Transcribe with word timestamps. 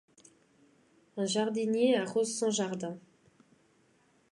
Un 1.15 1.25
jardinier 1.27 1.95
arrose 1.95 2.33
son 2.35 2.49
jardin. 2.49 2.97